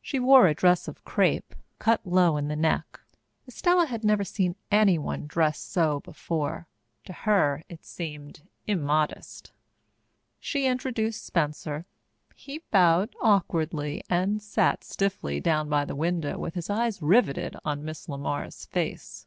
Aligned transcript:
She 0.00 0.20
wore 0.20 0.46
a 0.46 0.54
dress 0.54 0.86
of 0.86 1.04
crepe, 1.04 1.52
cut 1.80 2.06
low 2.06 2.36
in 2.36 2.46
the 2.46 2.54
neck. 2.54 3.00
Estella 3.48 3.86
had 3.86 4.04
never 4.04 4.22
seen 4.22 4.54
anyone 4.70 5.26
dressed 5.26 5.72
so 5.72 5.98
before. 5.98 6.68
To 7.06 7.12
her 7.12 7.64
it 7.68 7.84
seemed 7.84 8.48
immodest. 8.68 9.50
She 10.38 10.66
introduced 10.68 11.24
Spencer. 11.26 11.86
He 12.36 12.62
bowed 12.70 13.16
awkwardly 13.20 14.00
and 14.08 14.40
sat 14.40 14.84
stiffly 14.84 15.40
down 15.40 15.68
by 15.68 15.84
the 15.84 15.96
window 15.96 16.38
with 16.38 16.54
his 16.54 16.70
eyes 16.70 17.02
riveted 17.02 17.56
on 17.64 17.84
Miss 17.84 18.06
LeMar's 18.06 18.64
face. 18.66 19.26